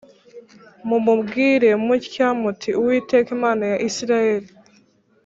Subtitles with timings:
[0.87, 4.49] mumubwire mutya muti Uwiteka Imana ya Isirayeli